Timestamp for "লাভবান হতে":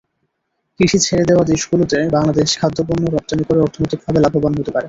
4.21-4.63